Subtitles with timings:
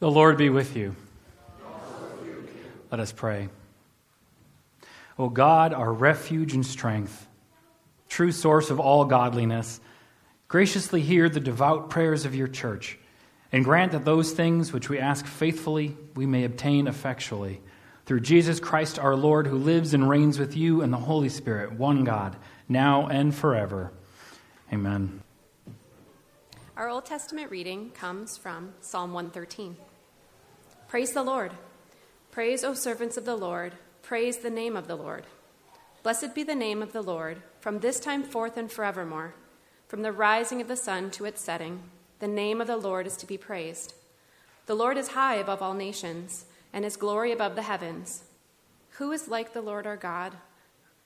[0.00, 0.96] The Lord be with you.
[2.90, 3.50] Let us pray.
[5.18, 7.28] O God, our refuge and strength,
[8.08, 9.78] true source of all godliness,
[10.48, 12.98] graciously hear the devout prayers of your church,
[13.52, 17.60] and grant that those things which we ask faithfully we may obtain effectually.
[18.06, 21.72] Through Jesus Christ our Lord, who lives and reigns with you and the Holy Spirit,
[21.72, 22.36] one God,
[22.70, 23.92] now and forever.
[24.72, 25.20] Amen.
[26.74, 29.76] Our Old Testament reading comes from Psalm 113.
[30.90, 31.52] Praise the Lord.
[32.32, 33.74] Praise, O servants of the Lord.
[34.02, 35.22] Praise the name of the Lord.
[36.02, 39.34] Blessed be the name of the Lord, from this time forth and forevermore.
[39.86, 41.84] From the rising of the sun to its setting,
[42.18, 43.94] the name of the Lord is to be praised.
[44.66, 48.24] The Lord is high above all nations, and his glory above the heavens.
[48.98, 50.38] Who is like the Lord our God,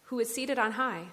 [0.05, 1.09] who is seated on high,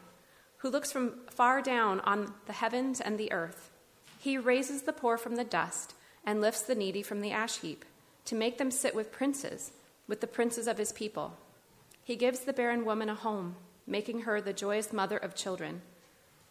[0.60, 3.70] who looks from far down on the heavens and the earth?
[4.18, 5.94] He raises the poor from the dust
[6.26, 7.84] and lifts the needy from the ash heap
[8.26, 9.72] to make them sit with princes,
[10.08, 11.38] with the princes of his people.
[12.04, 13.56] He gives the barren woman a home,
[13.88, 15.82] making her the joyous mother of children.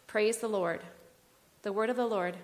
[0.06, 0.80] Praise the Lord.
[1.62, 2.36] The word of the Lord.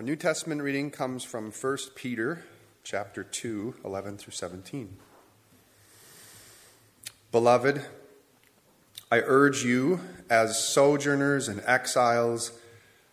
[0.00, 2.44] Our New Testament reading comes from 1 Peter
[2.90, 4.96] chapter 2, 11 through 17.
[7.30, 7.82] Beloved,
[9.12, 12.50] I urge you, as sojourners and exiles,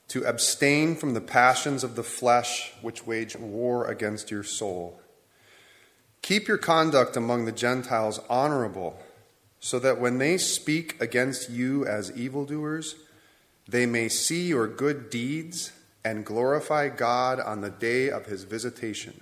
[0.07, 4.99] to abstain from the passions of the flesh which wage war against your soul.
[6.23, 8.97] Keep your conduct among the Gentiles honorable,
[9.59, 12.95] so that when they speak against you as evildoers,
[13.67, 15.71] they may see your good deeds
[16.03, 19.21] and glorify God on the day of his visitation.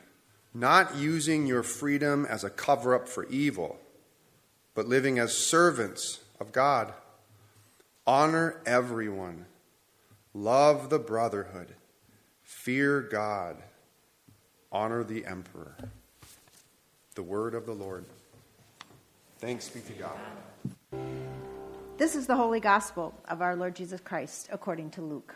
[0.53, 3.79] not using your freedom as a cover up for evil,
[4.73, 6.93] but living as servants of God.
[8.05, 9.45] Honor everyone,
[10.33, 11.73] love the brotherhood,
[12.43, 13.57] fear God,
[14.71, 15.75] honor the emperor.
[17.15, 18.05] The word of the Lord.
[19.39, 20.17] Thanks be to God.
[21.97, 25.35] This is the holy gospel of our Lord Jesus Christ according to Luke.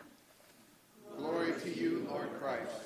[1.16, 2.85] Glory to you, Lord Christ.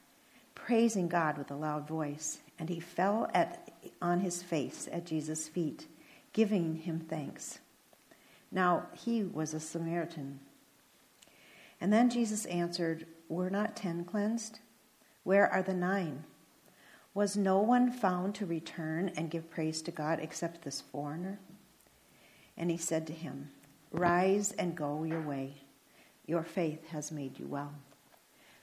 [0.71, 5.49] praising God with a loud voice, and he fell at, on his face at Jesus'
[5.49, 5.85] feet,
[6.31, 7.59] giving him thanks.
[8.53, 10.39] Now he was a Samaritan.
[11.81, 14.59] And then Jesus answered, Were not ten cleansed?
[15.25, 16.23] Where are the nine?
[17.13, 21.41] Was no one found to return and give praise to God except this foreigner?
[22.55, 23.49] And he said to him,
[23.91, 25.63] Rise and go your way.
[26.27, 27.73] Your faith has made you well.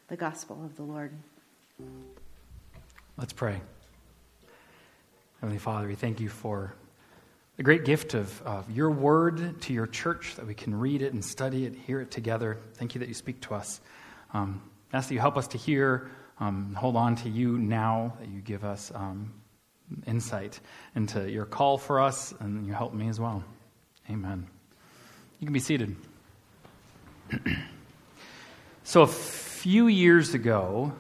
[0.07, 1.13] The Gospel of the Lord.
[3.17, 3.61] Let's pray.
[5.41, 6.75] Heavenly Father, we thank you for
[7.57, 11.13] the great gift of, of your word to your church that we can read it
[11.13, 12.59] and study it, hear it together.
[12.75, 13.81] Thank you that you speak to us.
[14.33, 14.63] Um,
[14.93, 18.41] ask that you help us to hear, um, hold on to you now, that you
[18.41, 19.33] give us um,
[20.07, 20.61] insight
[20.95, 23.43] into your call for us, and you help me as well.
[24.11, 24.47] Amen.
[25.41, 25.97] You can be seated.
[28.85, 30.93] so, a few years ago,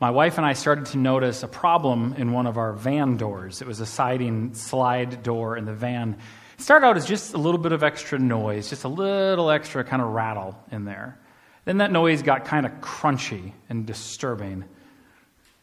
[0.00, 3.62] my wife and I started to notice a problem in one of our van doors.
[3.62, 6.18] It was a siding slide door in the van.
[6.58, 9.84] It started out as just a little bit of extra noise, just a little extra
[9.84, 11.18] kind of rattle in there.
[11.64, 14.64] Then that noise got kind of crunchy and disturbing.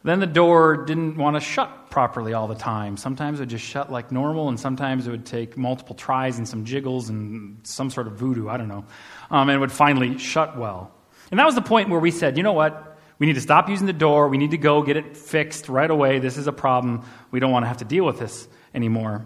[0.02, 2.96] Then the door didn't want to shut properly all the time.
[2.96, 6.46] Sometimes it would just shut like normal, and sometimes it would take multiple tries and
[6.46, 8.84] some jiggles and some sort of voodoo, I don't know.
[9.30, 10.92] Um, and it would finally shut well.
[11.30, 12.93] And that was the point where we said, you know what?
[13.18, 14.28] We need to stop using the door.
[14.28, 16.18] We need to go get it fixed right away.
[16.18, 17.04] This is a problem.
[17.30, 19.24] We don't want to have to deal with this anymore.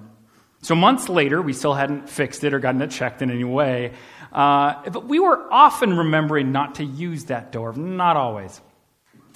[0.61, 3.93] So months later, we still hadn't fixed it or gotten it checked in any way.
[4.33, 8.61] Uh, but we were often remembering not to use that door, not always.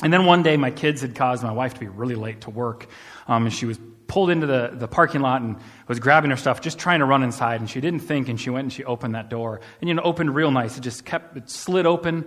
[0.02, 2.50] And then one day, my kids had caused my wife to be really late to
[2.50, 2.88] work.
[3.28, 3.78] Um, and she was
[4.08, 5.56] pulled into the, the parking lot and
[5.87, 7.60] was grabbing her stuff, just trying to run inside.
[7.60, 9.60] And she didn't think, and she went and she opened that door.
[9.81, 10.76] And, you know, opened real nice.
[10.76, 12.25] It just kept, it slid open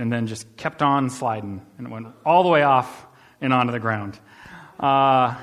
[0.00, 1.60] and then just kept on sliding.
[1.76, 3.06] And it went all the way off
[3.40, 4.18] and onto the ground.
[4.78, 5.36] Uh,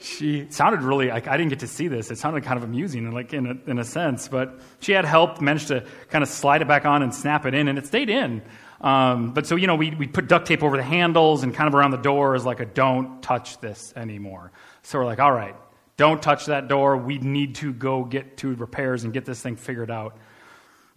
[0.00, 2.10] she sounded really like I didn't get to see this.
[2.10, 4.26] It sounded kind of amusing, like in a, in a sense.
[4.28, 7.54] But she had help, managed to kind of slide it back on and snap it
[7.54, 8.42] in, and it stayed in.
[8.80, 11.68] Um, but so you know, we we put duct tape over the handles and kind
[11.68, 14.52] of around the door as like a don't touch this anymore.
[14.82, 15.56] So we're like, all right,
[15.98, 16.96] don't touch that door.
[16.96, 20.16] We need to go get to repairs and get this thing figured out.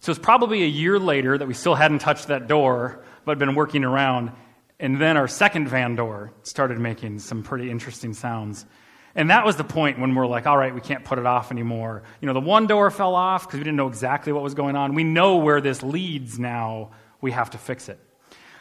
[0.02, 3.54] So it's probably a year later that we still hadn't touched that door, but been
[3.54, 4.32] working around.
[4.80, 8.66] And then our second van door started making some pretty interesting sounds.
[9.14, 11.52] And that was the point when we're like, all right, we can't put it off
[11.52, 12.02] anymore.
[12.20, 14.76] You know, the one door fell off because we didn't know exactly what was going
[14.76, 14.96] on.
[14.96, 16.92] We know where this leads now.
[17.22, 18.00] We have to fix it.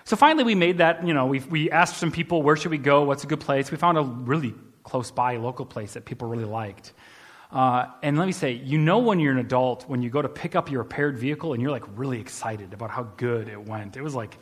[0.04, 2.78] So finally, we made that, you know, we, we asked some people, where should we
[2.78, 3.04] go?
[3.04, 3.70] What's a good place?
[3.70, 4.52] We found a really
[4.82, 6.92] close by local place that people really liked.
[7.52, 10.28] Uh, and let me say, you know, when you're an adult, when you go to
[10.28, 13.96] pick up your repaired vehicle and you're like really excited about how good it went.
[13.96, 14.38] It was like,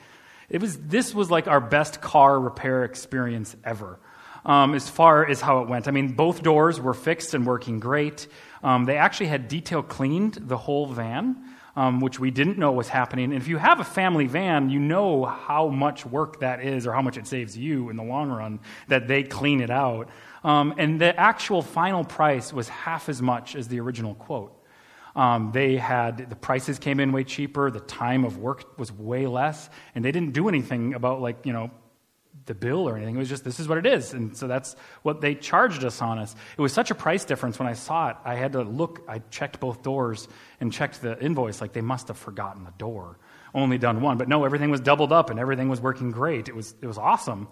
[0.51, 3.99] it was, this was like our best car repair experience ever
[4.45, 5.89] um, as far as how it went.
[5.89, 8.27] I mean, both doors were fixed and working great.
[8.63, 11.37] Um, they actually had detail cleaned the whole van,
[11.77, 13.27] um, which we didn't know was happening.
[13.27, 16.93] And if you have a family van, you know how much work that is or
[16.93, 20.09] how much it saves you in the long run that they clean it out.
[20.45, 24.55] Um, and the actual final price was half as much as the original quote.
[25.17, 29.27] Um, they had the prices came in way cheaper, the time of work was way
[29.27, 31.71] less, and they didn't do anything about like you know
[32.49, 33.15] the bill or anything.
[33.15, 34.13] It was just, this is what it is.
[34.15, 36.35] And so that's what they charged us on us.
[36.57, 38.17] It was such a price difference when I saw it.
[38.25, 40.27] I had to look, I checked both doors
[40.61, 43.19] and checked the invoice, like they must have forgotten the door,
[43.55, 44.19] only done one.
[44.19, 46.49] But no, everything was doubled up and everything was working great.
[46.49, 47.49] It was, it was awesome.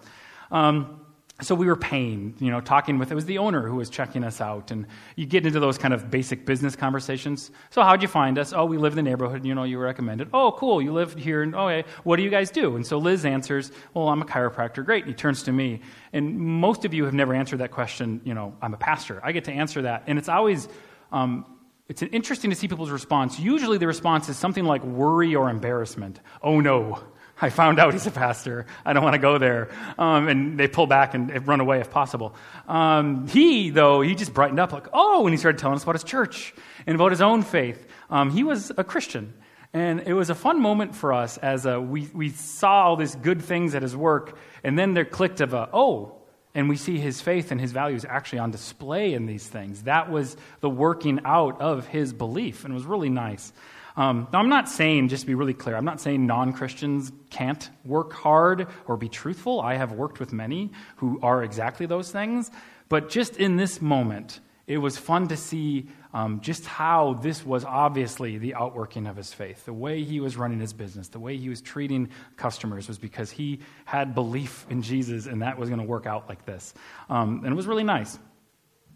[0.51, 1.01] Um,
[1.41, 4.23] so we were paying, you know, talking with, it was the owner who was checking
[4.23, 4.71] us out.
[4.71, 7.51] And you get into those kind of basic business conversations.
[7.69, 8.53] So how'd you find us?
[8.53, 10.29] Oh, we live in the neighborhood, you know, you were recommended.
[10.33, 11.43] Oh, cool, you live here.
[11.43, 12.75] And, oh, what do you guys do?
[12.75, 14.83] And so Liz answers, well, I'm a chiropractor.
[14.83, 15.03] Great.
[15.03, 15.81] And he turns to me.
[16.11, 19.21] And most of you have never answered that question, you know, I'm a pastor.
[19.23, 20.05] I get to answer that.
[20.07, 20.67] And it's always,
[21.11, 21.45] um,
[21.87, 23.39] it's interesting to see people's response.
[23.39, 26.19] Usually the response is something like worry or embarrassment.
[26.41, 26.99] Oh no,
[27.39, 28.65] I found out he's a pastor.
[28.85, 29.69] I don't want to go there.
[29.97, 32.35] Um, and they pull back and run away if possible.
[32.67, 35.95] Um, he, though, he just brightened up like, oh, when he started telling us about
[35.95, 36.53] his church
[36.85, 37.85] and about his own faith.
[38.09, 39.33] Um, he was a Christian.
[39.73, 43.15] And it was a fun moment for us as uh, we, we saw all these
[43.15, 46.13] good things at his work, and then there clicked of a, oh,
[46.55, 49.83] and we see his faith and his values actually on display in these things.
[49.83, 53.53] That was the working out of his belief, and it was really nice.
[53.97, 57.11] Um, now, I'm not saying, just to be really clear, I'm not saying non Christians
[57.31, 59.59] can't work hard or be truthful.
[59.59, 62.51] I have worked with many who are exactly those things.
[62.89, 67.65] But just in this moment, it was fun to see um, just how this was
[67.65, 69.65] obviously the outworking of his faith.
[69.65, 73.31] The way he was running his business, the way he was treating customers was because
[73.31, 76.73] he had belief in Jesus and that was going to work out like this.
[77.09, 78.19] Um, and it was really nice.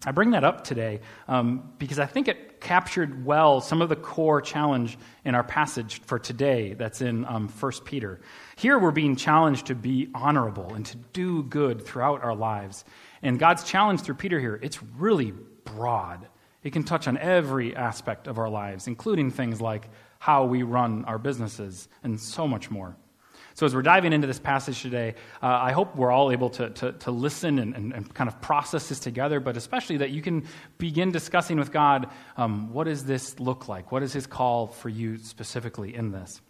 [0.04, 3.96] I bring that up today um, because I think it captured well some of the
[3.96, 8.20] core challenge in our passage for today that's in um, 1 Peter.
[8.56, 12.84] Here we're being challenged to be honorable and to do good throughout our lives.
[13.22, 15.34] And God's challenge through Peter here, it's really
[15.66, 16.28] broad.
[16.64, 21.06] It can touch on every aspect of our lives, including things like how we run
[21.06, 22.96] our businesses and so much more.
[23.54, 26.70] So, as we're diving into this passage today, uh, I hope we're all able to,
[26.70, 30.22] to, to listen and, and, and, kind of process this together, but especially that you
[30.22, 33.92] can begin discussing with God um, what does this look like?
[33.92, 36.42] What is His call for you specifically in this?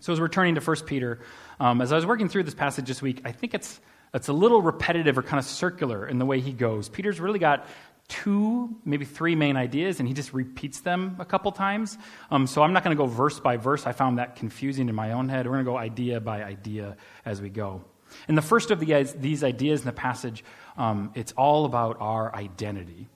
[0.00, 1.20] So, as we're turning to 1 Peter,
[1.60, 3.80] um, as I was working through this passage this week, I think it's,
[4.14, 6.88] it's a little repetitive or kind of circular in the way he goes.
[6.88, 7.66] Peter's really got
[8.12, 11.96] two, maybe three main ideas, and he just repeats them a couple times.
[12.30, 13.86] Um, so I'm not going to go verse by verse.
[13.86, 15.46] I found that confusing in my own head.
[15.46, 17.82] We're going to go idea by idea as we go.
[18.28, 20.44] And the first of the, these ideas in the passage,
[20.76, 23.08] um, it's all about our identity.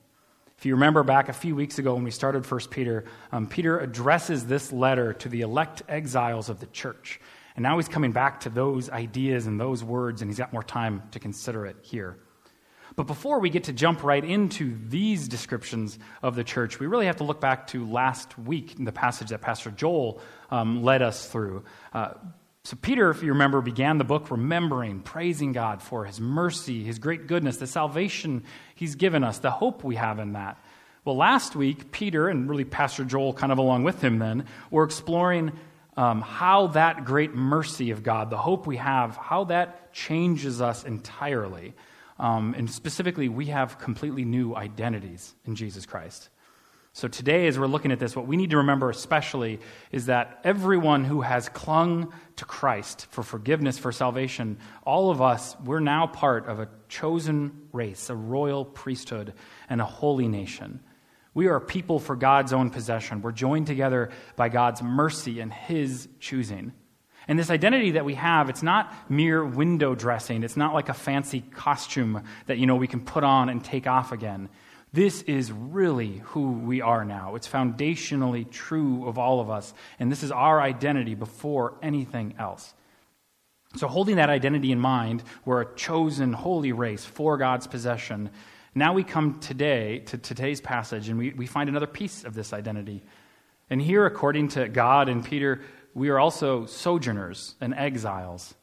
[0.57, 3.77] If you remember back a few weeks ago when we started 1 Peter, um, Peter
[3.77, 7.21] addresses this letter to the elect exiles of the church.
[7.55, 10.63] And now he's coming back to those ideas and those words, and he's got more
[10.63, 12.17] time to consider it here.
[12.97, 17.05] But before we get to jump right into these descriptions of the church, we really
[17.05, 21.03] have to look back to last week in the passage that Pastor Joel um, led
[21.03, 21.63] us through.
[21.93, 22.15] Uh,
[22.63, 26.97] so, Peter, if you remember, began the book remembering, praising God for his mercy, his
[26.97, 30.57] great goodness, the salvation he's given us, the hope we have in that.
[31.05, 34.83] Well, last week, Peter, and really Pastor Joel kind of along with him then, were
[34.83, 35.51] exploring
[35.97, 40.83] um, how that great mercy of God, the hope we have, how that changes us
[40.83, 41.75] entirely.
[42.19, 46.29] Um, and specifically, we have completely new identities in Jesus Christ.
[46.97, 49.59] So today, as we're looking at this, what we need to remember especially
[49.91, 55.55] is that everyone who has clung to Christ for forgiveness, for salvation, all of us,
[55.63, 59.35] we're now part of a chosen race, a royal priesthood,
[59.69, 60.79] and a holy nation.
[61.35, 63.21] We are people for God's own possession.
[63.21, 66.73] We're joined together by God's mercy and His choosing.
[67.27, 70.43] And this identity that we have, it's not mere window dressing.
[70.43, 73.85] It's not like a fancy costume that, you know, we can put on and take
[73.85, 74.49] off again.
[74.93, 77.35] This is really who we are now.
[77.35, 82.73] It's foundationally true of all of us, and this is our identity before anything else.
[83.75, 88.29] So, holding that identity in mind, we're a chosen holy race for God's possession.
[88.73, 92.53] Now we come today to today's passage, and we, we find another piece of this
[92.53, 93.03] identity.
[93.69, 95.61] And here, according to God and Peter,
[95.97, 98.53] we are also sojourners and exiles.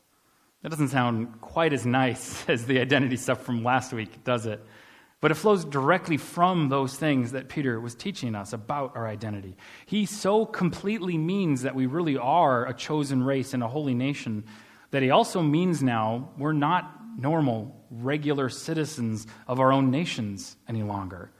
[0.62, 4.64] That doesn't sound quite as nice as the identity stuff from last week, does it?
[5.20, 9.56] But it flows directly from those things that Peter was teaching us about our identity.
[9.84, 14.44] He so completely means that we really are a chosen race and a holy nation
[14.92, 20.84] that he also means now we're not normal, regular citizens of our own nations any
[20.84, 21.32] longer.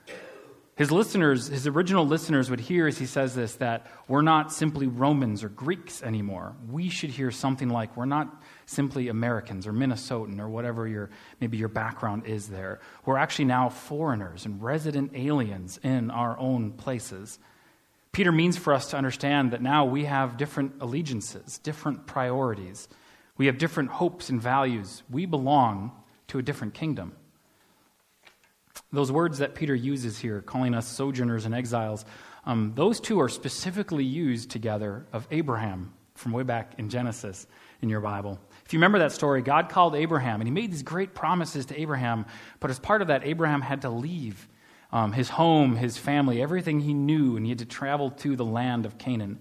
[0.77, 4.89] His listeners, his original listeners, would hear as he says this that we're not simply
[4.89, 6.57] Romans or Greeks anymore.
[6.69, 11.59] We should hear something like we're not simply Americans or Minnesotan or whatever your maybe
[11.59, 12.81] your background is there.
[13.05, 17.39] We're actually now foreigners and resident aliens in our own places.
[18.11, 22.89] Peter means for us to understand that now we have different allegiances, different priorities.
[23.37, 25.05] We have different hopes and values.
[25.09, 25.93] We belong
[26.29, 27.15] to a different kingdom.
[28.95, 32.05] Those words that Peter uses here, calling us sojourners and exiles,
[32.47, 37.47] um, those two are specifically used together of Abraham from way back in Genesis
[37.83, 38.39] in your Bible.
[38.65, 41.81] If you remember that story, God called Abraham and he made these great promises to
[41.81, 42.27] Abraham,
[42.61, 44.49] but as part of that, Abraham had to leave
[44.93, 48.45] um, his home, his family, everything he knew, and he had to travel to the
[48.45, 49.41] land of Canaan.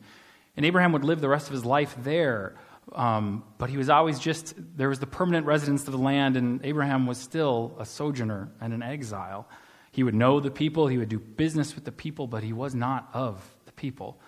[0.57, 2.55] And Abraham would live the rest of his life there
[2.91, 6.63] um, but he was always just, there was the permanent residence of the land, and
[6.65, 9.47] Abraham was still a sojourner and an exile.
[9.91, 12.75] He would know the people, he would do business with the people, but he was
[12.75, 14.19] not of the people.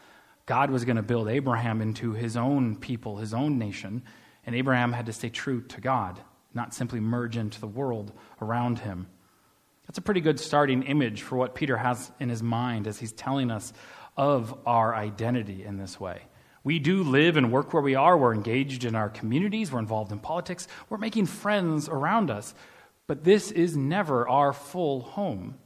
[0.46, 4.04] God was going to build Abraham into his own people, his own nation,
[4.46, 6.20] and Abraham had to stay true to God,
[6.54, 9.08] not simply merge into the world around him.
[9.88, 13.12] That's a pretty good starting image for what Peter has in his mind as he's
[13.12, 13.74] telling us
[14.18, 16.22] of our identity in this way.
[16.66, 18.18] We do live and work where we are.
[18.18, 19.72] We're engaged in our communities.
[19.72, 20.68] We're involved in politics.
[20.90, 22.56] We're making friends around us.
[23.06, 25.60] But this is never our full home.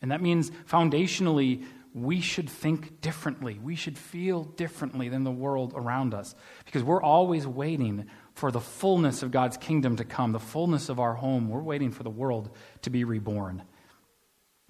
[0.00, 3.58] And that means foundationally, we should think differently.
[3.60, 6.34] We should feel differently than the world around us
[6.64, 11.00] because we're always waiting for the fullness of God's kingdom to come, the fullness of
[11.00, 11.48] our home.
[11.48, 12.50] We're waiting for the world
[12.82, 13.64] to be reborn.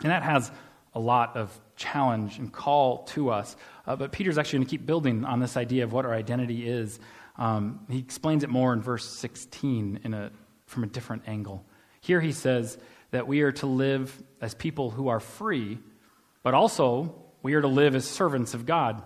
[0.03, 0.51] And that has
[0.97, 3.55] a lot of challenge and call to us.
[3.87, 6.67] Uh, but Peter's actually going to keep building on this idea of what our identity
[6.67, 6.99] is.
[7.37, 10.33] Um, he explains it more in verse 16 in a,
[10.65, 11.67] from a different angle.
[12.01, 12.79] Here he says
[13.11, 15.79] that we are to live as people who are free,
[16.43, 19.03] but also we are to live as servants of God.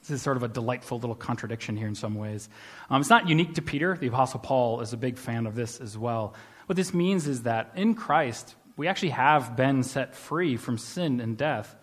[0.00, 2.48] This is sort of a delightful little contradiction here in some ways.
[2.90, 3.96] Um, it's not unique to Peter.
[3.96, 6.34] The Apostle Paul is a big fan of this as well.
[6.66, 11.20] What this means is that in Christ, we actually have been set free from sin
[11.20, 11.74] and death.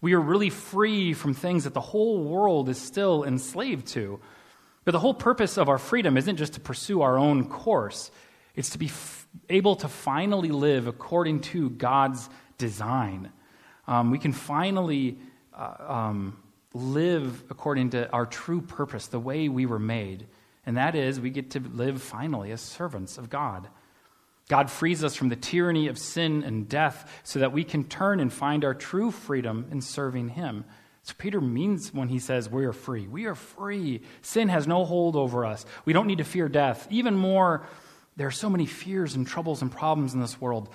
[0.00, 4.20] We are really free from things that the whole world is still enslaved to.
[4.84, 8.10] But the whole purpose of our freedom isn't just to pursue our own course,
[8.54, 13.32] it's to be f- able to finally live according to God's design.
[13.88, 15.18] Um, we can finally
[15.52, 16.38] uh, um,
[16.72, 20.28] live according to our true purpose, the way we were made.
[20.66, 23.68] And that is, we get to live finally as servants of God.
[24.48, 28.20] God frees us from the tyranny of sin and death so that we can turn
[28.20, 30.64] and find our true freedom in serving Him.
[31.04, 33.06] So Peter means when he says we are free.
[33.06, 34.00] We are free.
[34.22, 35.66] Sin has no hold over us.
[35.84, 36.88] We don't need to fear death.
[36.90, 37.66] Even more,
[38.16, 40.70] there are so many fears and troubles and problems in this world.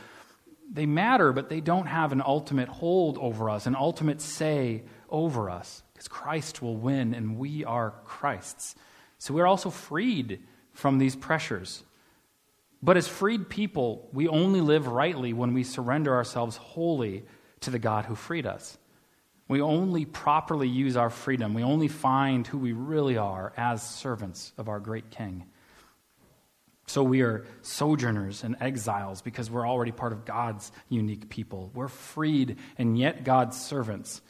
[0.72, 5.50] They matter, but they don't have an ultimate hold over us, an ultimate say over
[5.50, 8.76] us, because Christ will win and we are Christ's.
[9.18, 11.84] So we're also freed from these pressures.
[12.82, 17.26] But as freed people, we only live rightly when we surrender ourselves wholly
[17.62, 18.78] to the God who freed us.
[19.50, 21.54] We only properly use our freedom.
[21.54, 25.46] We only find who we really are as servants of our great King.
[26.86, 31.72] So we are sojourners and exiles because we're already part of God's unique people.
[31.74, 34.22] We're freed and yet God's servants.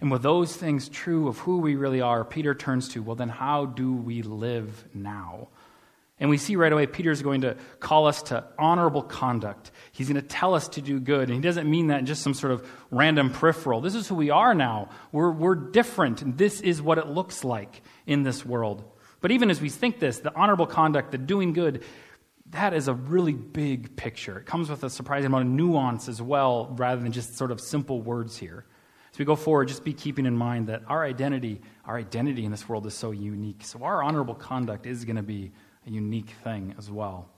[0.00, 3.28] And with those things true of who we really are, Peter turns to, well, then
[3.28, 5.48] how do we live now?
[6.20, 9.70] And we see right away Peter's going to call us to honorable conduct.
[9.92, 11.28] He's going to tell us to do good.
[11.28, 13.80] And he doesn't mean that in just some sort of random peripheral.
[13.80, 14.88] This is who we are now.
[15.12, 16.22] We're, we're different.
[16.22, 18.84] And this is what it looks like in this world.
[19.20, 21.84] But even as we think this, the honorable conduct, the doing good,
[22.50, 24.38] that is a really big picture.
[24.38, 27.60] It comes with a surprising amount of nuance as well, rather than just sort of
[27.60, 28.64] simple words here.
[29.12, 32.50] As we go forward, just be keeping in mind that our identity, our identity in
[32.50, 33.64] this world is so unique.
[33.64, 35.52] So our honorable conduct is going to be
[35.88, 37.28] a unique thing as well.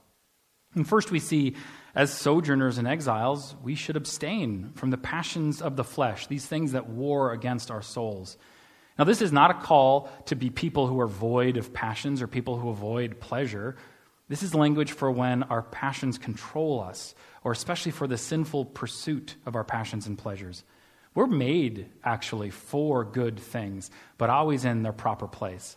[0.75, 1.55] And first, we see
[1.95, 6.71] as sojourners and exiles, we should abstain from the passions of the flesh, these things
[6.71, 8.37] that war against our souls.
[8.97, 12.27] Now, this is not a call to be people who are void of passions or
[12.27, 13.75] people who avoid pleasure.
[14.29, 19.35] This is language for when our passions control us, or especially for the sinful pursuit
[19.45, 20.63] of our passions and pleasures.
[21.13, 25.75] We're made, actually, for good things, but always in their proper place.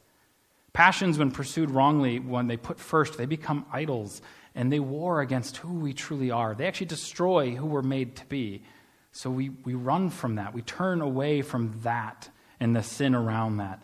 [0.74, 4.20] Passions, when pursued wrongly, when they put first, they become idols
[4.56, 6.54] and they war against who we truly are.
[6.54, 8.62] They actually destroy who we're made to be.
[9.12, 10.52] So we, we run from that.
[10.52, 12.28] We turn away from that
[12.58, 13.82] and the sin around that.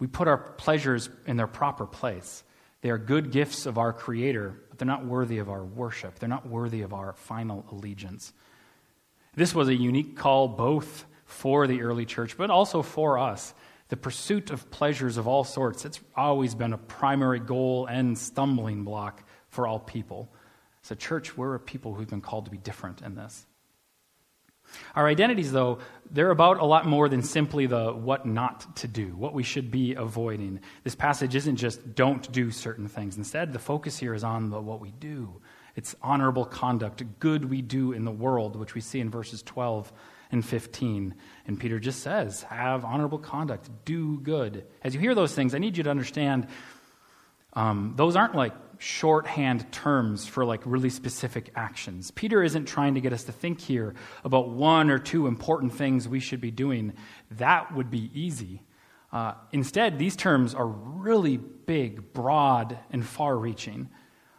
[0.00, 2.42] We put our pleasures in their proper place.
[2.80, 6.18] They are good gifts of our Creator, but they're not worthy of our worship.
[6.18, 8.32] They're not worthy of our final allegiance.
[9.36, 13.54] This was a unique call both for the early church, but also for us.
[13.92, 18.84] The pursuit of pleasures of all sorts, it's always been a primary goal and stumbling
[18.84, 20.32] block for all people.
[20.80, 23.44] So, church, we're a people who've been called to be different in this.
[24.96, 25.80] Our identities, though,
[26.10, 29.70] they're about a lot more than simply the what not to do, what we should
[29.70, 30.60] be avoiding.
[30.84, 33.18] This passage isn't just don't do certain things.
[33.18, 35.42] Instead, the focus here is on the what we do.
[35.76, 39.92] It's honorable conduct, good we do in the world, which we see in verses 12
[40.32, 41.14] and 15.
[41.46, 44.66] And Peter just says, have honorable conduct, do good.
[44.82, 46.48] As you hear those things, I need you to understand
[47.52, 52.10] um, those aren't like shorthand terms for like really specific actions.
[52.10, 56.08] Peter isn't trying to get us to think here about one or two important things
[56.08, 56.94] we should be doing.
[57.32, 58.62] That would be easy.
[59.12, 63.90] Uh, instead, these terms are really big, broad, and far reaching.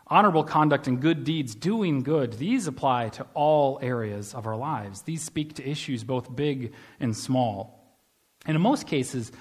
[0.07, 5.03] Honorable conduct and good deeds, doing good, these apply to all areas of our lives.
[5.03, 7.97] These speak to issues both big and small.
[8.45, 9.31] And in most cases,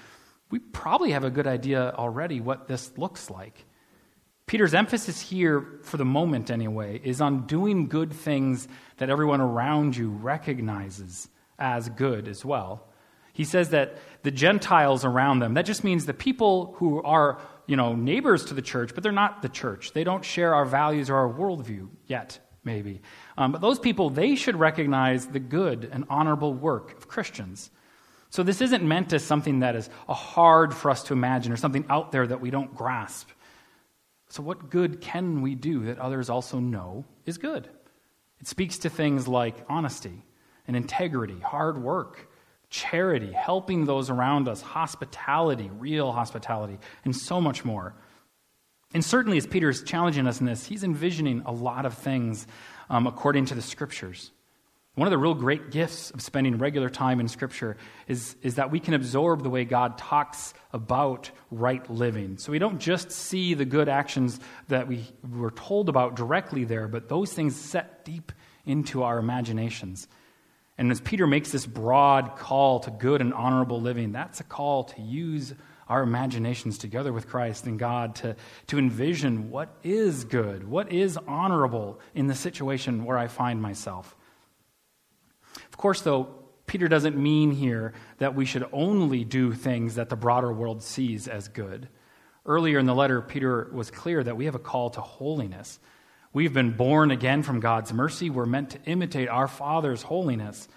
[0.49, 3.65] we probably have a good idea already what this looks like.
[4.45, 9.95] Peter's emphasis here, for the moment anyway, is on doing good things that everyone around
[9.95, 12.87] you recognizes as good as well.
[13.33, 17.75] He says that the Gentiles around them, that just means the people who are, you
[17.75, 19.93] know, neighbors to the church, but they're not the church.
[19.93, 23.01] They don't share our values or our worldview yet, maybe.
[23.37, 27.71] Um, but those people, they should recognize the good and honorable work of Christians.
[28.29, 31.85] So this isn't meant as something that is hard for us to imagine or something
[31.89, 33.29] out there that we don't grasp.
[34.29, 37.69] So, what good can we do that others also know is good?
[38.39, 40.23] It speaks to things like honesty
[40.67, 42.27] and integrity, hard work,
[42.73, 47.93] charity, helping those around us, hospitality, real hospitality, and so much more.
[48.95, 52.47] And certainly, as Peter is challenging us in this, he's envisioning a lot of things
[52.89, 54.31] um, according to the scriptures.
[54.95, 58.69] One of the real great gifts of spending regular time in Scripture is, is that
[58.69, 62.37] we can absorb the way God talks about right living.
[62.37, 66.87] So we don't just see the good actions that we were told about directly there,
[66.87, 68.31] but those things set deep
[68.65, 70.07] into our imaginations.
[70.77, 74.85] And as Peter makes this broad call to good and honorable living, that's a call
[74.85, 75.53] to use
[75.87, 78.35] our imaginations together with Christ and God to,
[78.67, 84.15] to envision what is good, what is honorable in the situation where I find myself.
[85.55, 86.29] Of course, though,
[86.65, 91.27] Peter doesn't mean here that we should only do things that the broader world sees
[91.27, 91.89] as good.
[92.45, 95.79] Earlier in the letter, Peter was clear that we have a call to holiness.
[96.33, 98.31] We've been born again from God's mercy.
[98.31, 100.67] We're meant to imitate our Father's holiness.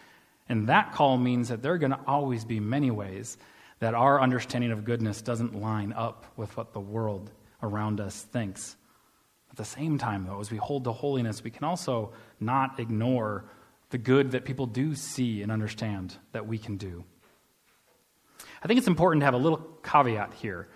[0.50, 3.38] And that call means that there are going to always be many ways
[3.78, 7.30] that our understanding of goodness doesn't line up with what the world
[7.62, 8.76] around us thinks.
[9.50, 13.46] At the same time, though, as we hold to holiness, we can also not ignore
[13.88, 17.02] the good that people do see and understand that we can do.
[18.62, 20.68] I think it's important to have a little caveat here.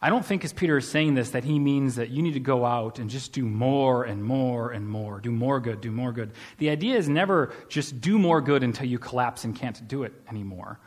[0.00, 2.40] I don't think, as Peter is saying this, that he means that you need to
[2.40, 6.12] go out and just do more and more and more, do more good, do more
[6.12, 6.30] good.
[6.58, 10.12] The idea is never just do more good until you collapse and can't do it
[10.28, 10.78] anymore.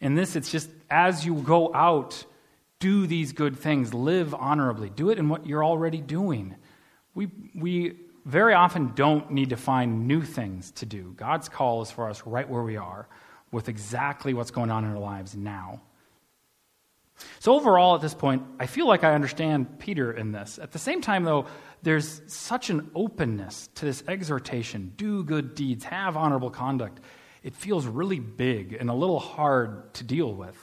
[0.00, 2.24] In this, it's just as you go out,
[2.80, 6.56] do these good things, live honorably, do it in what you're already doing
[7.14, 11.12] We, we very often don't need to find new things to do.
[11.16, 13.08] God's call is for us right where we are
[13.50, 15.80] with exactly what's going on in our lives now.
[17.40, 20.58] So, overall, at this point, I feel like I understand Peter in this.
[20.58, 21.46] At the same time, though,
[21.82, 27.00] there's such an openness to this exhortation do good deeds, have honorable conduct.
[27.42, 30.56] It feels really big and a little hard to deal with.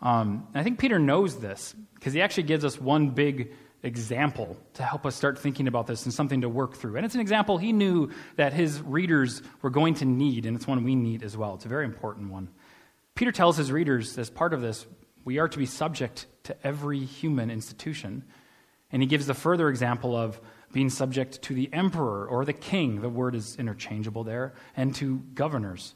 [0.00, 3.52] Um, I think Peter knows this because he actually gives us one big
[3.82, 6.96] example to help us start thinking about this and something to work through.
[6.96, 10.66] And it's an example he knew that his readers were going to need, and it's
[10.66, 11.54] one we need as well.
[11.54, 12.48] It's a very important one.
[13.14, 14.86] Peter tells his readers, as part of this,
[15.24, 18.24] we are to be subject to every human institution.
[18.92, 20.40] And he gives the further example of
[20.72, 25.22] being subject to the emperor or the king, the word is interchangeable there, and to
[25.34, 25.94] governors.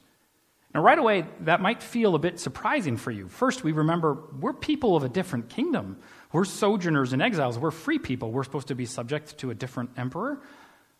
[0.74, 3.28] Now, right away, that might feel a bit surprising for you.
[3.28, 5.98] First, we remember we're people of a different kingdom.
[6.30, 7.58] We're sojourners and exiles.
[7.58, 8.30] We're free people.
[8.30, 10.40] We're supposed to be subject to a different emperor.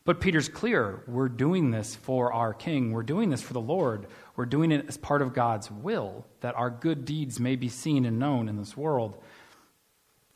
[0.05, 2.93] But Peter's clear we're doing this for our king.
[2.93, 4.07] We're doing this for the Lord.
[4.37, 8.07] We're doing it as part of God's will, that our good deeds may be seen
[8.07, 9.23] and known in this world.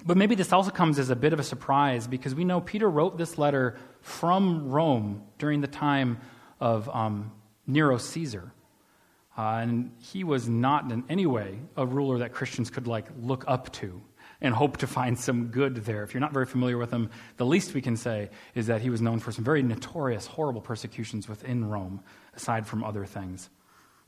[0.05, 2.91] But maybe this also comes as a bit of a surprise because we know Peter
[2.91, 6.19] wrote this letter from Rome during the time
[6.61, 7.33] of um,
[7.67, 8.53] Nero Caesar.
[9.39, 13.45] Uh, and he was not in any way a ruler that Christians could like look
[13.47, 14.03] up to
[14.43, 16.03] and hope to find some good there.
[16.03, 18.91] If you're not very familiar with him, the least we can say is that he
[18.91, 22.03] was known for some very notorious, horrible persecutions within Rome,
[22.35, 23.49] aside from other things.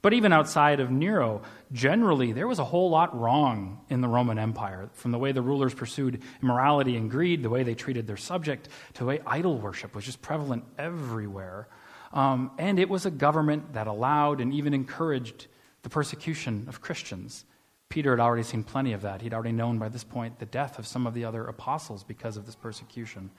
[0.03, 1.41] But even outside of Nero,
[1.73, 5.41] generally, there was a whole lot wrong in the Roman Empire, from the way the
[5.41, 9.57] rulers pursued immorality and greed, the way they treated their subject, to the way idol
[9.57, 11.69] worship was just prevalent everywhere.
[12.13, 15.47] Um, and it was a government that allowed and even encouraged
[15.85, 17.45] the persecution of Christians.
[17.89, 19.23] Peter had already seen plenty of that.
[19.23, 22.37] He'd already known by this point the death of some of the other apostles because
[22.37, 23.31] of this persecution.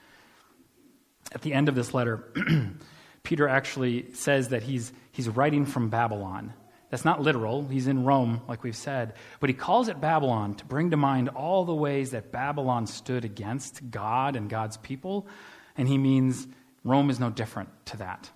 [1.34, 2.32] At the end of this letter,
[3.24, 6.54] Peter actually says that he's, he's writing from Babylon.
[6.90, 7.68] That's not literal.
[7.68, 9.16] He's in Rome, like we've said.
[9.40, 13.26] But he calls it Babylon to bring to mind all the ways that Babylon stood
[13.26, 15.28] against God and God's people.
[15.76, 16.48] And he means
[16.84, 18.30] Rome is no different to that.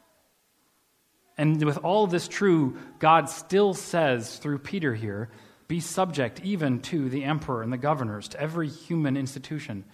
[1.38, 5.30] And with all this true, God still says through Peter here
[5.70, 9.86] be subject even to the emperor and the governors, to every human institution.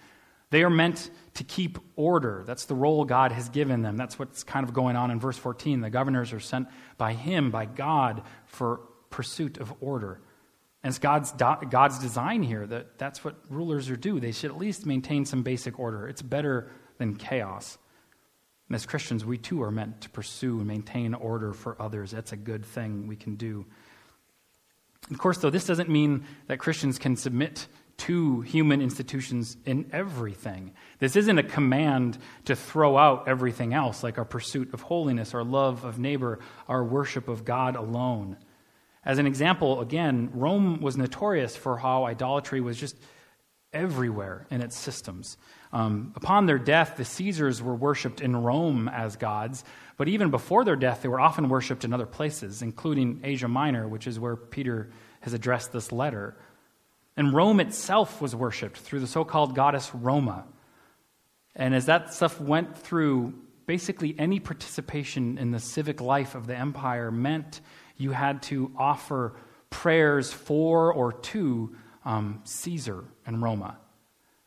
[0.50, 2.44] They are meant to keep order.
[2.46, 3.96] That's the role God has given them.
[3.96, 5.82] That's what's kind of going on in verse 14.
[5.82, 10.22] The governors are sent by Him, by God, for pursuit of order.
[10.82, 14.18] And it's God's, God's design here that that's what rulers are do.
[14.18, 16.08] They should at least maintain some basic order.
[16.08, 17.76] It's better than chaos.
[18.68, 22.12] And as Christians, we too are meant to pursue and maintain order for others.
[22.12, 23.66] That's a good thing we can do.
[25.10, 30.72] Of course, though, this doesn't mean that Christians can submit to human institutions in everything.
[30.98, 35.44] This isn't a command to throw out everything else, like our pursuit of holiness, our
[35.44, 38.36] love of neighbor, our worship of God alone.
[39.04, 42.96] As an example, again, Rome was notorious for how idolatry was just
[43.72, 45.36] everywhere in its systems.
[45.72, 49.64] Um, upon their death, the Caesars were worshipped in Rome as gods,
[49.96, 53.88] but even before their death, they were often worshipped in other places, including Asia Minor,
[53.88, 56.36] which is where Peter has addressed this letter.
[57.16, 60.44] And Rome itself was worshipped through the so called goddess Roma.
[61.54, 63.32] And as that stuff went through,
[63.64, 67.62] basically any participation in the civic life of the empire meant
[67.96, 69.34] you had to offer
[69.70, 73.78] prayers for or to um, Caesar and Roma.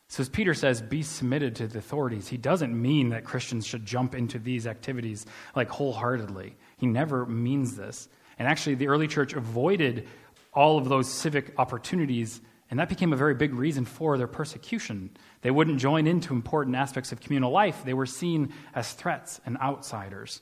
[0.10, 2.28] So, as Peter says, be submitted to the authorities.
[2.28, 6.56] He doesn't mean that Christians should jump into these activities like wholeheartedly.
[6.78, 8.10] He never means this.
[8.40, 10.08] And actually, the early church avoided
[10.52, 12.42] all of those civic opportunities,
[12.72, 15.12] and that became a very big reason for their persecution.
[15.42, 19.58] They wouldn't join into important aspects of communal life, they were seen as threats and
[19.60, 20.42] outsiders.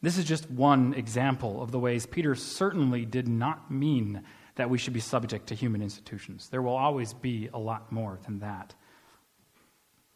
[0.00, 4.24] This is just one example of the ways Peter certainly did not mean
[4.56, 6.48] that we should be subject to human institutions.
[6.50, 8.74] There will always be a lot more than that.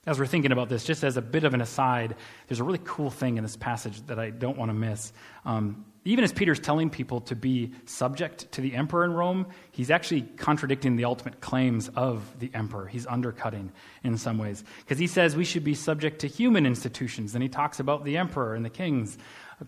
[0.06, 2.14] As we're thinking about this, just as a bit of an aside,
[2.46, 5.12] there's a really cool thing in this passage that I don't want to miss.
[5.44, 9.90] Um, even as Peter's telling people to be subject to the emperor in Rome, he's
[9.90, 12.86] actually contradicting the ultimate claims of the emperor.
[12.86, 13.72] He's undercutting
[14.04, 14.62] in some ways.
[14.78, 18.18] Because he says we should be subject to human institutions, and he talks about the
[18.18, 19.18] emperor and the kings.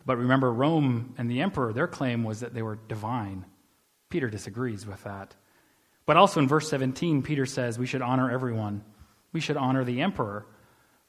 [0.06, 3.44] But remember, Rome and the emperor, their claim was that they were divine.
[4.10, 5.34] Peter disagrees with that.
[6.06, 8.82] But also in verse 17, Peter says we should honor everyone.
[9.32, 10.46] We should honor the emperor.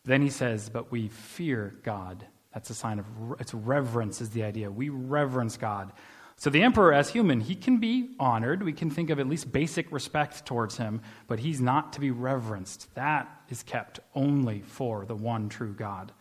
[0.04, 2.26] Then he says, but we fear God.
[2.54, 3.06] That's a sign of
[3.40, 4.72] it's reverence is the idea.
[4.72, 5.92] We reverence God.
[6.40, 8.64] So the emperor, as human, he can be honored.
[8.64, 12.12] We can think of at least basic respect towards him, but he's not to be
[12.12, 12.94] reverenced.
[12.96, 16.14] That is kept only for the one true God.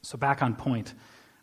[0.00, 0.94] So, back on point,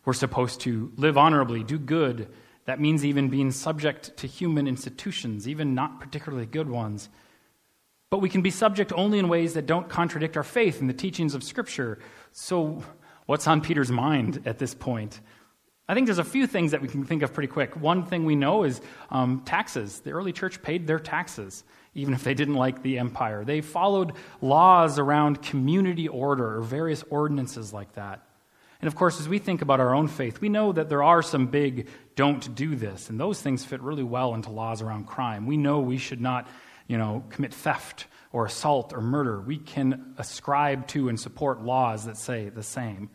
[0.04, 2.28] we're supposed to live honorably, do good.
[2.68, 7.08] That means even being subject to human institutions, even not particularly good ones.
[8.10, 10.92] But we can be subject only in ways that don't contradict our faith and the
[10.92, 11.98] teachings of Scripture.
[12.32, 12.84] So,
[13.24, 15.18] what's on Peter's mind at this point?
[15.88, 17.74] I think there's a few things that we can think of pretty quick.
[17.74, 20.00] One thing we know is um, taxes.
[20.00, 23.46] The early church paid their taxes, even if they didn't like the empire.
[23.46, 28.27] They followed laws around community order or various ordinances like that.
[28.80, 31.22] And of course, as we think about our own faith, we know that there are
[31.22, 35.46] some big don't do this, and those things fit really well into laws around crime.
[35.46, 36.48] We know we should not,
[36.86, 39.40] you know, commit theft or assault or murder.
[39.40, 43.10] We can ascribe to and support laws that say the same.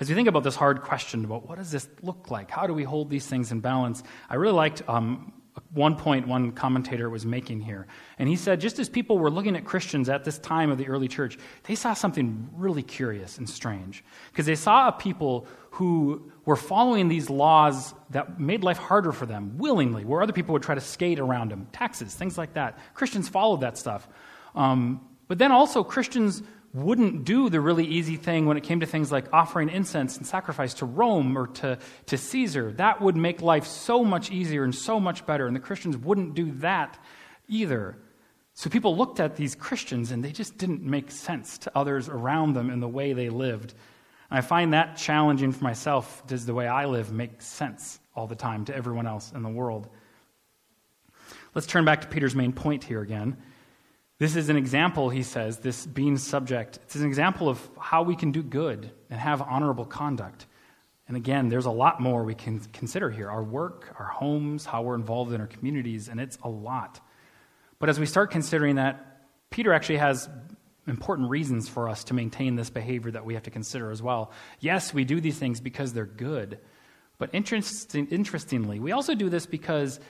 [0.00, 2.74] As we think about this hard question about what does this look like, how do
[2.74, 5.32] we hold these things in balance, I really liked um,
[5.72, 7.86] one point one commentator was making here.
[8.18, 10.88] And he said, just as people were looking at Christians at this time of the
[10.88, 14.02] early church, they saw something really curious and strange.
[14.32, 19.26] Because they saw a people who were following these laws that made life harder for
[19.26, 21.68] them willingly, where other people would try to skate around them.
[21.72, 22.78] Taxes, things like that.
[22.94, 24.08] Christians followed that stuff.
[24.54, 26.42] Um, but then also, Christians
[26.84, 30.26] wouldn't do the really easy thing when it came to things like offering incense and
[30.26, 32.72] sacrifice to Rome or to, to Caesar.
[32.72, 36.34] That would make life so much easier and so much better, and the Christians wouldn't
[36.34, 36.98] do that
[37.48, 37.96] either.
[38.54, 42.54] So people looked at these Christians and they just didn't make sense to others around
[42.54, 43.72] them in the way they lived.
[44.30, 46.26] And I find that challenging for myself.
[46.26, 49.48] Does the way I live make sense all the time to everyone else in the
[49.48, 49.88] world?
[51.54, 53.36] Let's turn back to Peter's main point here again.
[54.18, 56.80] This is an example, he says, this being subject.
[56.84, 60.46] It's an example of how we can do good and have honorable conduct.
[61.06, 64.82] And again, there's a lot more we can consider here our work, our homes, how
[64.82, 67.00] we're involved in our communities, and it's a lot.
[67.78, 70.28] But as we start considering that, Peter actually has
[70.88, 74.32] important reasons for us to maintain this behavior that we have to consider as well.
[74.58, 76.58] Yes, we do these things because they're good.
[77.18, 80.00] But interesting, interestingly, we also do this because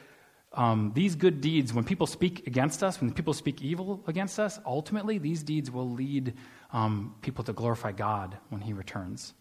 [0.52, 4.58] um, these good deeds, when people speak against us, when people speak evil against us,
[4.64, 6.34] ultimately these deeds will lead
[6.72, 9.34] um, people to glorify God when He returns.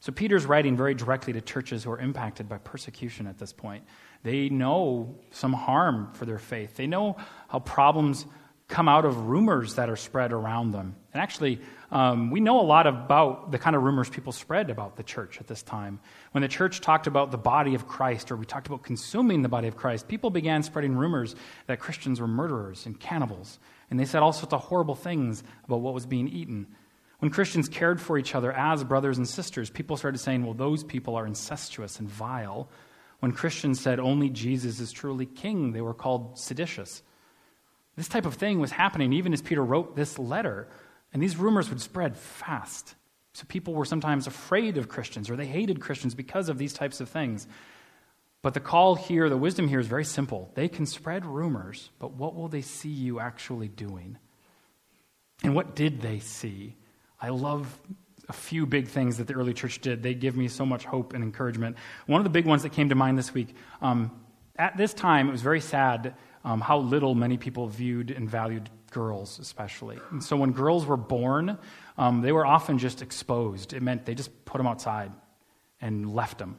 [0.00, 3.84] So Peter's writing very directly to churches who are impacted by persecution at this point.
[4.22, 6.76] They know some harm for their faith.
[6.76, 7.16] They know
[7.48, 8.26] how problems
[8.68, 10.96] come out of rumors that are spread around them.
[11.12, 14.96] And actually, um, we know a lot about the kind of rumors people spread about
[14.96, 16.00] the church at this time.
[16.32, 19.48] When the church talked about the body of Christ, or we talked about consuming the
[19.48, 23.58] body of Christ, people began spreading rumors that Christians were murderers and cannibals.
[23.90, 26.66] And they said all sorts of horrible things about what was being eaten.
[27.18, 30.82] When Christians cared for each other as brothers and sisters, people started saying, well, those
[30.82, 32.68] people are incestuous and vile.
[33.20, 37.02] When Christians said only Jesus is truly king, they were called seditious.
[37.96, 40.68] This type of thing was happening even as Peter wrote this letter.
[41.12, 42.94] And these rumors would spread fast.
[43.34, 47.00] So people were sometimes afraid of Christians or they hated Christians because of these types
[47.00, 47.46] of things.
[48.42, 50.50] But the call here, the wisdom here is very simple.
[50.54, 54.18] They can spread rumors, but what will they see you actually doing?
[55.42, 56.76] And what did they see?
[57.20, 57.78] I love
[58.28, 60.02] a few big things that the early church did.
[60.02, 61.76] They give me so much hope and encouragement.
[62.06, 64.10] One of the big ones that came to mind this week um,
[64.56, 68.68] at this time, it was very sad um, how little many people viewed and valued
[68.90, 69.98] girls, especially.
[70.10, 71.58] And so when girls were born,
[71.98, 73.72] um, they were often just exposed.
[73.72, 75.10] It meant they just put them outside
[75.80, 76.58] and left them.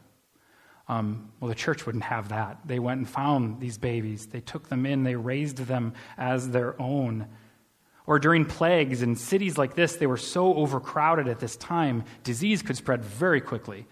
[0.88, 2.60] Um, well, the church wouldn't have that.
[2.64, 6.80] They went and found these babies, they took them in, they raised them as their
[6.80, 7.26] own.
[8.06, 12.62] Or during plagues in cities like this, they were so overcrowded at this time, disease
[12.62, 13.86] could spread very quickly.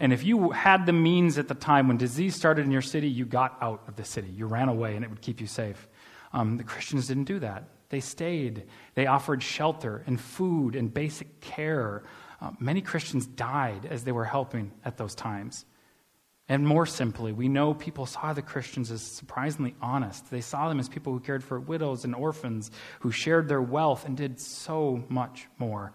[0.00, 3.08] And if you had the means at the time when disease started in your city,
[3.08, 4.28] you got out of the city.
[4.34, 5.88] You ran away and it would keep you safe.
[6.32, 7.64] Um, the Christians didn't do that.
[7.90, 8.64] They stayed.
[8.94, 12.04] They offered shelter and food and basic care.
[12.40, 15.66] Uh, many Christians died as they were helping at those times.
[16.48, 20.30] And more simply, we know people saw the Christians as surprisingly honest.
[20.30, 24.06] They saw them as people who cared for widows and orphans, who shared their wealth
[24.06, 25.92] and did so much more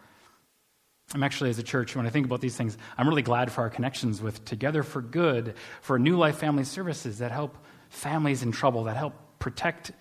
[1.14, 3.62] I'm actually, as a church, when I think about these things, I'm really glad for
[3.62, 7.58] our connections with Together for Good, for New Life Family Services that help
[7.90, 9.92] families in trouble, that help protect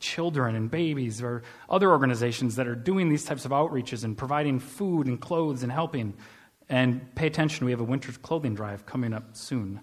[0.00, 4.58] children and babies, or other organizations that are doing these types of outreaches and providing
[4.58, 6.14] food and clothes and helping.
[6.68, 9.80] And pay attention, we have a winter clothing drive coming up soon.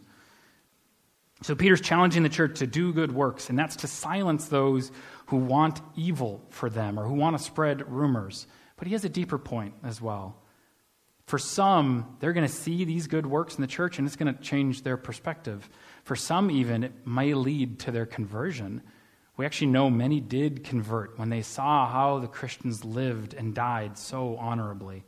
[1.44, 4.92] So Peter's challenging the church to do good works, and that's to silence those
[5.28, 8.48] who want evil for them or who want to spread rumors.
[8.76, 10.44] But he has a deeper point as well.
[11.28, 14.34] For some, they're going to see these good works in the church and it's going
[14.34, 15.70] to change their perspective.
[16.06, 18.82] For some, even, it may lead to their conversion.
[19.36, 23.98] We actually know many did convert when they saw how the Christians lived and died
[23.98, 25.04] so honorably.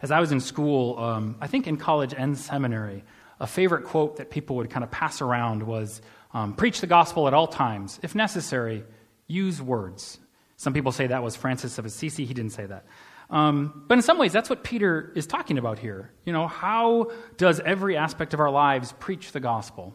[0.00, 3.04] As I was in school, um, I think in college and seminary,
[3.38, 6.00] a favorite quote that people would kind of pass around was
[6.32, 8.00] um, Preach the gospel at all times.
[8.02, 8.84] If necessary,
[9.26, 10.18] use words.
[10.56, 12.24] Some people say that was Francis of Assisi.
[12.24, 12.86] He didn't say that.
[13.28, 16.12] Um, but in some ways, that's what Peter is talking about here.
[16.24, 19.94] You know, how does every aspect of our lives preach the gospel?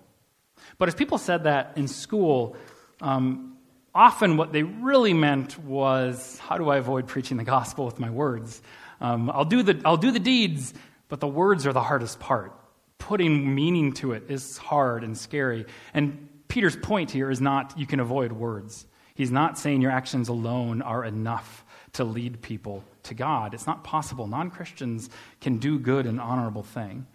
[0.78, 2.56] But as people said that in school,
[3.02, 3.58] um,
[3.96, 8.10] often what they really meant was, how do I avoid preaching the gospel with my
[8.10, 8.62] words?
[9.00, 10.74] Um, I'll, do the, I'll do the deeds,
[11.08, 12.54] but the words are the hardest part.
[12.98, 15.66] Putting meaning to it is hard and scary.
[15.94, 18.86] And Peter's point here is not you can avoid words.
[19.16, 23.54] He's not saying your actions alone are enough to lead people to God.
[23.54, 24.28] It's not possible.
[24.28, 27.06] Non Christians can do good and honorable thing.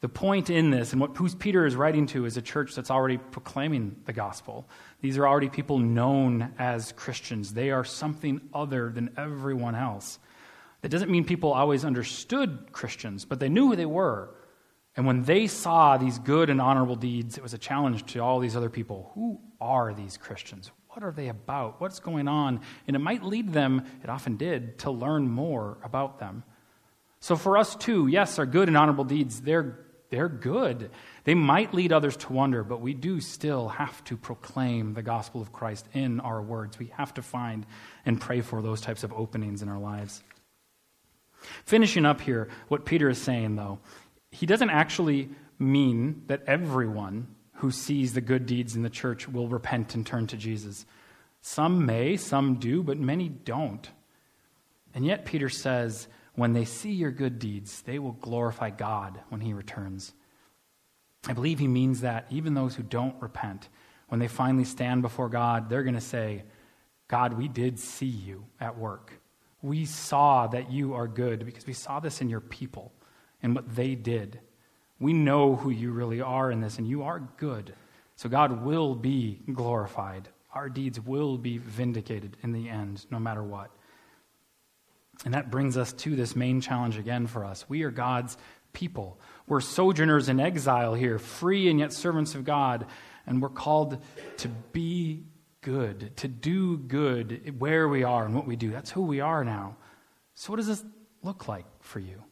[0.00, 2.90] The point in this, and what who Peter is writing to, is a church that's
[2.90, 4.68] already proclaiming the gospel.
[5.00, 7.54] These are already people known as Christians.
[7.54, 10.18] They are something other than everyone else.
[10.82, 14.34] That doesn't mean people always understood Christians, but they knew who they were.
[14.96, 18.38] And when they saw these good and honorable deeds, it was a challenge to all
[18.38, 19.10] these other people.
[19.14, 20.70] Who are these Christians?
[20.96, 21.78] What are they about?
[21.78, 22.62] What's going on?
[22.86, 26.42] And it might lead them, it often did, to learn more about them.
[27.20, 29.78] So for us too, yes, our good and honorable deeds, they're,
[30.08, 30.90] they're good.
[31.24, 35.42] They might lead others to wonder, but we do still have to proclaim the gospel
[35.42, 36.78] of Christ in our words.
[36.78, 37.66] We have to find
[38.06, 40.22] and pray for those types of openings in our lives.
[41.66, 43.80] Finishing up here, what Peter is saying, though,
[44.30, 45.28] he doesn't actually
[45.58, 50.26] mean that everyone who sees the good deeds in the church will repent and turn
[50.28, 50.86] to Jesus.
[51.40, 53.88] Some may, some do, but many don't.
[54.94, 59.40] And yet, Peter says, when they see your good deeds, they will glorify God when
[59.40, 60.12] he returns.
[61.26, 63.68] I believe he means that even those who don't repent,
[64.08, 66.44] when they finally stand before God, they're going to say,
[67.08, 69.12] God, we did see you at work.
[69.62, 72.92] We saw that you are good because we saw this in your people
[73.42, 74.40] and what they did.
[74.98, 77.74] We know who you really are in this, and you are good.
[78.16, 80.28] So God will be glorified.
[80.54, 83.70] Our deeds will be vindicated in the end, no matter what.
[85.24, 87.68] And that brings us to this main challenge again for us.
[87.68, 88.36] We are God's
[88.72, 89.18] people.
[89.46, 92.86] We're sojourners in exile here, free and yet servants of God.
[93.26, 94.02] And we're called
[94.38, 95.24] to be
[95.62, 98.70] good, to do good where we are and what we do.
[98.70, 99.76] That's who we are now.
[100.34, 100.84] So, what does this
[101.22, 102.22] look like for you?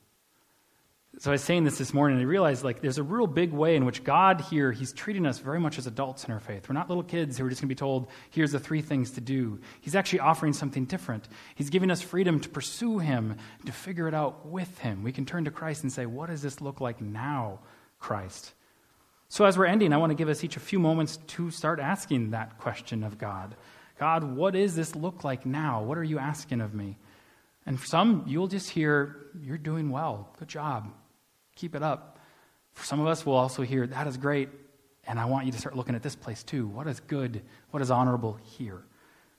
[1.20, 3.53] So I was saying this this morning, and I realized like there's a real big
[3.53, 6.68] way in which God here, He's treating us very much as adults in our faith.
[6.68, 9.12] We're not little kids who are just going to be told, here's the three things
[9.12, 9.61] to do.
[9.81, 11.29] He's actually offering something different.
[11.55, 15.05] He's giving us freedom to pursue Him, to figure it out with Him.
[15.05, 17.61] We can turn to Christ and say, what does this look like now,
[18.00, 18.53] Christ?
[19.29, 21.79] So as we're ending, I want to give us each a few moments to start
[21.79, 23.55] asking that question of God.
[24.00, 25.83] God, what does this look like now?
[25.85, 26.98] What are you asking of me?
[27.66, 30.35] And for some, you'll just hear, You're doing well.
[30.38, 30.92] Good job.
[31.56, 32.18] Keep it up.
[32.72, 34.48] For some of us, we'll also hear, that is great,
[35.06, 36.66] and I want you to start looking at this place too.
[36.66, 37.42] What is good?
[37.70, 38.82] What is honorable here?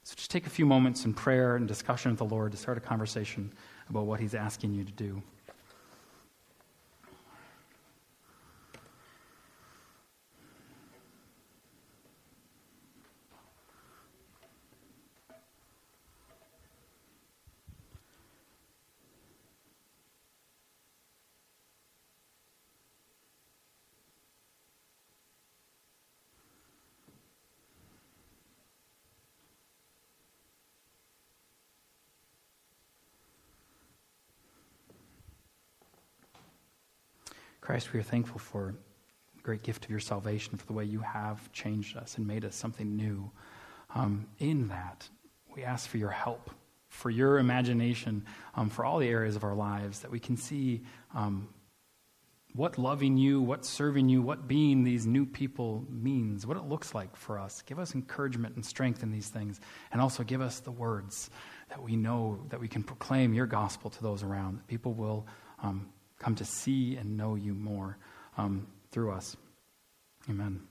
[0.03, 2.77] So just take a few moments in prayer and discussion with the Lord to start
[2.77, 3.51] a conversation
[3.89, 5.21] about what He's asking you to do.
[37.65, 38.75] Christ, we are thankful for
[39.35, 42.45] the great gift of your salvation, for the way you have changed us and made
[42.45, 43.31] us something new.
[43.95, 45.09] Um, in that,
[45.55, 46.51] we ask for your help,
[46.89, 48.23] for your imagination,
[48.53, 50.83] um, for all the areas of our lives, that we can see
[51.15, 51.49] um,
[52.53, 56.93] what loving you, what serving you, what being these new people means, what it looks
[56.93, 57.63] like for us.
[57.63, 59.59] Give us encouragement and strength in these things,
[59.91, 61.31] and also give us the words
[61.69, 65.25] that we know that we can proclaim your gospel to those around, that people will
[65.63, 65.89] um,
[66.19, 67.97] come to see and know you more
[68.37, 69.35] um, through us.
[70.29, 70.61] Amen.